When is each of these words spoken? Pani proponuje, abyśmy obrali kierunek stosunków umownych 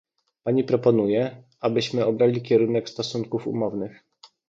Pani 0.43 0.63
proponuje, 0.63 1.43
abyśmy 1.61 2.05
obrali 2.05 2.41
kierunek 2.41 2.89
stosunków 2.89 3.47
umownych 3.47 3.99